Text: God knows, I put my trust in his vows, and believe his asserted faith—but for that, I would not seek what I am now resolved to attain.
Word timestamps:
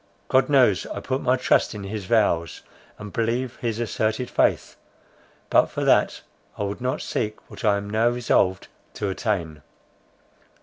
God 0.29 0.49
knows, 0.49 0.87
I 0.87 0.99
put 0.99 1.21
my 1.21 1.37
trust 1.37 1.75
in 1.75 1.83
his 1.83 2.05
vows, 2.05 2.63
and 2.97 3.13
believe 3.13 3.57
his 3.57 3.79
asserted 3.79 4.31
faith—but 4.31 5.67
for 5.69 5.83
that, 5.83 6.21
I 6.57 6.63
would 6.63 6.81
not 6.81 7.03
seek 7.03 7.39
what 7.51 7.63
I 7.63 7.77
am 7.77 7.87
now 7.87 8.09
resolved 8.09 8.67
to 8.95 9.09
attain. 9.09 9.61